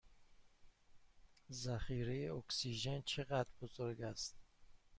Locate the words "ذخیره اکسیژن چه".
1.51-3.23